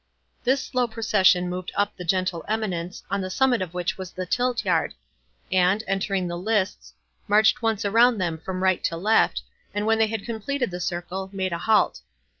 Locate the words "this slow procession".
0.43-1.47